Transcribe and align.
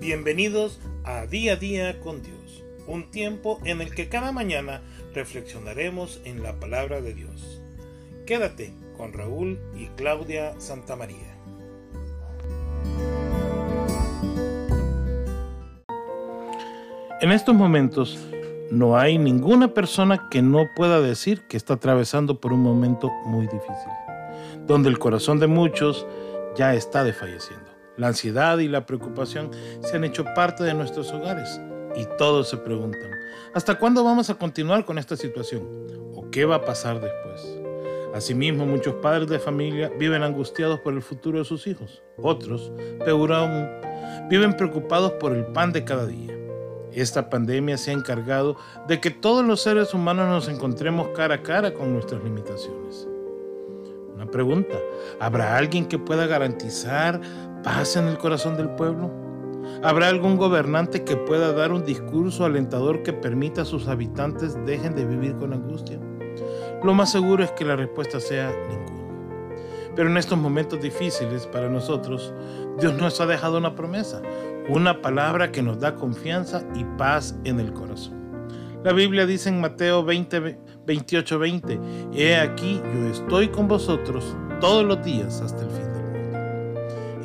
Bienvenidos 0.00 0.80
a 1.04 1.26
Día 1.26 1.52
a 1.52 1.56
Día 1.56 2.00
con 2.00 2.22
Dios, 2.22 2.64
un 2.86 3.10
tiempo 3.10 3.60
en 3.64 3.82
el 3.82 3.94
que 3.94 4.08
cada 4.08 4.32
mañana 4.32 4.80
reflexionaremos 5.12 6.22
en 6.24 6.42
la 6.42 6.58
palabra 6.58 7.02
de 7.02 7.12
Dios. 7.12 7.60
Quédate 8.26 8.72
con 8.96 9.12
Raúl 9.12 9.60
y 9.76 9.88
Claudia 9.96 10.58
Santamaría. 10.58 11.36
En 17.20 17.30
estos 17.30 17.54
momentos 17.54 18.18
no 18.70 18.96
hay 18.96 19.18
ninguna 19.18 19.74
persona 19.74 20.28
que 20.30 20.40
no 20.40 20.64
pueda 20.74 21.02
decir 21.02 21.42
que 21.42 21.58
está 21.58 21.74
atravesando 21.74 22.40
por 22.40 22.54
un 22.54 22.62
momento 22.62 23.10
muy 23.26 23.44
difícil, 23.44 23.92
donde 24.66 24.88
el 24.88 24.98
corazón 24.98 25.38
de 25.40 25.46
muchos 25.46 26.06
ya 26.56 26.72
está 26.74 27.04
desfalleciendo. 27.04 27.79
La 28.00 28.06
ansiedad 28.06 28.56
y 28.60 28.66
la 28.66 28.86
preocupación 28.86 29.50
se 29.82 29.94
han 29.94 30.04
hecho 30.04 30.24
parte 30.34 30.64
de 30.64 30.72
nuestros 30.72 31.12
hogares 31.12 31.60
y 31.94 32.06
todos 32.16 32.48
se 32.48 32.56
preguntan, 32.56 33.10
¿hasta 33.52 33.78
cuándo 33.78 34.02
vamos 34.02 34.30
a 34.30 34.36
continuar 34.36 34.86
con 34.86 34.96
esta 34.96 35.18
situación? 35.18 35.68
¿O 36.14 36.30
qué 36.30 36.46
va 36.46 36.54
a 36.54 36.64
pasar 36.64 36.98
después? 36.98 37.60
Asimismo, 38.14 38.64
muchos 38.64 38.94
padres 39.02 39.28
de 39.28 39.38
familia 39.38 39.92
viven 39.98 40.22
angustiados 40.22 40.80
por 40.80 40.94
el 40.94 41.02
futuro 41.02 41.40
de 41.40 41.44
sus 41.44 41.66
hijos. 41.66 42.02
Otros, 42.16 42.72
peor 43.04 43.34
aún, 43.34 43.68
viven 44.30 44.56
preocupados 44.56 45.12
por 45.20 45.36
el 45.36 45.44
pan 45.48 45.70
de 45.70 45.84
cada 45.84 46.06
día. 46.06 46.34
Esta 46.94 47.28
pandemia 47.28 47.76
se 47.76 47.90
ha 47.90 47.94
encargado 47.94 48.56
de 48.88 48.98
que 48.98 49.10
todos 49.10 49.44
los 49.44 49.60
seres 49.60 49.92
humanos 49.92 50.26
nos 50.26 50.48
encontremos 50.48 51.08
cara 51.08 51.34
a 51.34 51.42
cara 51.42 51.74
con 51.74 51.92
nuestras 51.92 52.24
limitaciones. 52.24 53.06
Una 54.20 54.30
pregunta, 54.30 54.76
¿habrá 55.18 55.56
alguien 55.56 55.86
que 55.86 55.98
pueda 55.98 56.26
garantizar 56.26 57.22
paz 57.64 57.96
en 57.96 58.06
el 58.06 58.18
corazón 58.18 58.54
del 58.54 58.68
pueblo? 58.68 59.10
¿Habrá 59.82 60.08
algún 60.08 60.36
gobernante 60.36 61.04
que 61.04 61.16
pueda 61.16 61.54
dar 61.54 61.72
un 61.72 61.86
discurso 61.86 62.44
alentador 62.44 63.02
que 63.02 63.14
permita 63.14 63.62
a 63.62 63.64
sus 63.64 63.88
habitantes 63.88 64.62
dejen 64.66 64.94
de 64.94 65.06
vivir 65.06 65.36
con 65.36 65.54
angustia? 65.54 65.98
Lo 66.84 66.92
más 66.92 67.10
seguro 67.10 67.42
es 67.42 67.50
que 67.52 67.64
la 67.64 67.76
respuesta 67.76 68.20
sea 68.20 68.52
ninguno. 68.68 69.56
Pero 69.96 70.10
en 70.10 70.18
estos 70.18 70.36
momentos 70.36 70.82
difíciles 70.82 71.46
para 71.46 71.70
nosotros, 71.70 72.34
Dios 72.78 72.92
nos 73.00 73.22
ha 73.22 73.26
dejado 73.26 73.56
una 73.56 73.74
promesa, 73.74 74.20
una 74.68 75.00
palabra 75.00 75.50
que 75.50 75.62
nos 75.62 75.80
da 75.80 75.94
confianza 75.94 76.62
y 76.74 76.84
paz 76.98 77.34
en 77.44 77.58
el 77.58 77.72
corazón. 77.72 78.20
La 78.84 78.92
Biblia 78.92 79.24
dice 79.24 79.48
en 79.48 79.62
Mateo 79.62 80.04
20, 80.04 80.58
28, 80.86 81.38
20, 81.38 81.80
He 82.12 82.36
aquí, 82.36 82.80
yo 82.94 83.08
estoy 83.08 83.48
con 83.48 83.68
vosotros 83.68 84.36
todos 84.60 84.84
los 84.84 85.02
días 85.04 85.40
hasta 85.40 85.62
el 85.62 85.70
fin 85.70 85.90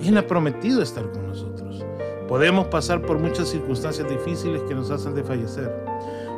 él 0.07 0.17
ha 0.17 0.27
prometido 0.27 0.81
estar 0.81 1.09
con 1.11 1.27
nosotros. 1.27 1.85
Podemos 2.27 2.67
pasar 2.67 3.01
por 3.01 3.19
muchas 3.19 3.49
circunstancias 3.49 4.09
difíciles 4.09 4.61
que 4.63 4.75
nos 4.75 4.91
hacen 4.91 5.23
fallecer. 5.23 5.71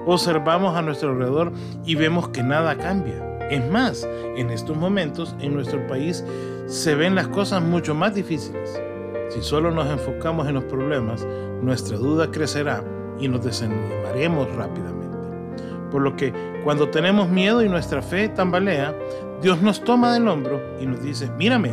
Observamos 0.06 0.76
a 0.76 0.82
nuestro 0.82 1.12
alrededor 1.12 1.52
y 1.86 1.96
vemos 1.96 2.30
que 2.30 2.44
nada 2.44 2.78
cambia. 2.78 3.24
Es 3.50 3.66
más, 3.70 4.08
en 4.36 4.50
estos 4.50 4.76
momentos 4.76 5.36
en 5.40 5.54
nuestro 5.54 5.86
país 5.88 6.24
se 6.66 6.96
ven 6.96 7.16
las 7.16 7.28
cosas 7.30 7.62
mucho 7.62 7.96
más 7.96 8.14
difíciles. 8.14 8.82
Si 9.30 9.42
solo 9.42 9.72
nos 9.72 9.90
enfocamos 9.90 10.48
en 10.48 10.56
los 10.56 10.64
problemas, 10.66 11.26
nuestra 11.62 11.98
duda 11.98 12.30
crecerá 12.32 12.84
y 13.20 13.28
nos 13.28 13.44
desanimaremos 13.44 14.54
rápidamente. 14.56 15.07
Por 15.92 16.02
lo 16.02 16.16
que 16.16 16.34
cuando 16.64 16.90
tenemos 16.90 17.30
miedo 17.30 17.64
y 17.64 17.70
nuestra 17.70 18.02
fe 18.02 18.30
tambalea, 18.30 18.96
Dios 19.42 19.62
nos 19.62 19.84
toma 19.84 20.14
del 20.14 20.28
hombro 20.28 20.62
y 20.82 20.86
nos 20.86 21.02
dice, 21.02 21.30
mírame, 21.38 21.72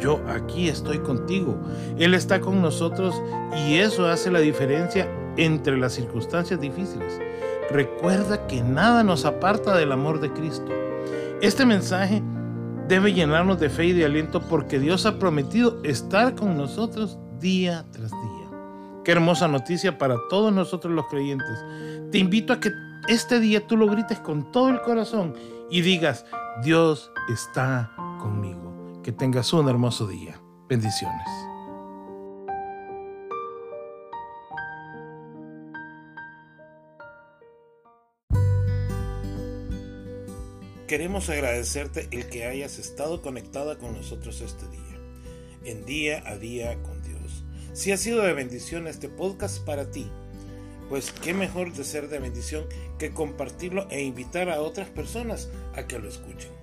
yo 0.00 0.20
aquí 0.28 0.68
estoy 0.68 0.98
contigo. 0.98 1.58
Él 1.98 2.14
está 2.14 2.40
con 2.40 2.62
nosotros 2.62 3.20
y 3.66 3.76
eso 3.76 4.06
hace 4.06 4.30
la 4.30 4.40
diferencia 4.40 5.08
entre 5.36 5.76
las 5.76 5.92
circunstancias 5.92 6.60
difíciles. 6.60 7.20
Recuerda 7.70 8.46
que 8.46 8.62
nada 8.62 9.02
nos 9.02 9.24
aparta 9.24 9.76
del 9.76 9.92
amor 9.92 10.20
de 10.20 10.32
Cristo. 10.32 10.72
Este 11.42 11.66
mensaje 11.66 12.22
debe 12.88 13.12
llenarnos 13.12 13.60
de 13.60 13.68
fe 13.68 13.86
y 13.86 13.92
de 13.92 14.06
aliento 14.06 14.40
porque 14.40 14.78
Dios 14.78 15.04
ha 15.04 15.18
prometido 15.18 15.78
estar 15.84 16.34
con 16.34 16.56
nosotros 16.56 17.18
día 17.38 17.84
tras 17.92 18.10
día. 18.10 18.50
Qué 19.04 19.12
hermosa 19.12 19.46
noticia 19.48 19.98
para 19.98 20.16
todos 20.30 20.52
nosotros 20.52 20.92
los 20.92 21.06
creyentes. 21.06 21.64
Te 22.10 22.18
invito 22.18 22.52
a 22.52 22.60
que 22.60 22.70
este 23.08 23.40
día 23.40 23.66
tú 23.66 23.76
lo 23.76 23.86
grites 23.86 24.20
con 24.20 24.52
todo 24.52 24.68
el 24.68 24.80
corazón 24.82 25.34
y 25.70 25.80
digas, 25.80 26.26
Dios 26.62 27.10
está 27.32 27.90
conmigo. 28.20 29.00
Que 29.02 29.12
tengas 29.12 29.52
un 29.54 29.68
hermoso 29.68 30.06
día. 30.06 30.38
Bendiciones. 30.68 31.26
Queremos 40.86 41.28
agradecerte 41.28 42.08
el 42.12 42.28
que 42.28 42.46
hayas 42.46 42.78
estado 42.78 43.20
conectada 43.20 43.76
con 43.78 43.94
nosotros 43.94 44.40
este 44.40 44.66
día, 44.68 44.98
en 45.64 45.84
día 45.84 46.22
a 46.26 46.36
día 46.36 46.82
con 46.82 47.02
Dios. 47.02 47.44
Si 47.74 47.92
ha 47.92 47.98
sido 47.98 48.22
de 48.22 48.32
bendición 48.32 48.86
este 48.86 49.08
podcast 49.10 49.64
para 49.64 49.90
ti, 49.90 50.10
pues 50.88 51.12
qué 51.12 51.34
mejor 51.34 51.72
de 51.72 51.84
ser 51.84 52.08
de 52.08 52.18
bendición 52.18 52.66
que 52.98 53.10
compartirlo 53.10 53.86
e 53.90 54.02
invitar 54.02 54.48
a 54.50 54.60
otras 54.60 54.88
personas 54.88 55.50
a 55.74 55.86
que 55.86 55.98
lo 55.98 56.08
escuchen 56.08 56.58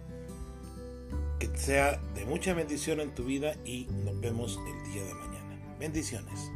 sea 1.58 2.00
de 2.14 2.26
mucha 2.26 2.54
bendición 2.54 3.00
en 3.00 3.14
tu 3.14 3.24
vida 3.24 3.56
y 3.66 3.88
nos 4.04 4.20
vemos 4.20 4.60
el 4.68 4.94
día 4.94 5.04
de 5.04 5.14
mañana. 5.14 5.58
Bendiciones. 5.80 6.52